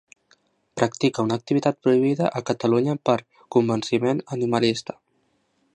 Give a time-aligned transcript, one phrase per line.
[0.79, 3.17] Practica una activitat prohibida a Catalunya per
[3.57, 4.99] convenciment animalista.